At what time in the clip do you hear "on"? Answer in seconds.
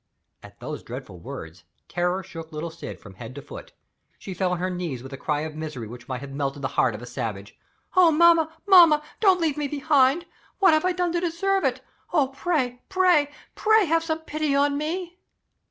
4.53-4.57, 14.55-14.75